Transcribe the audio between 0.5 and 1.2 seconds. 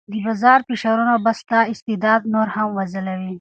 فشارونه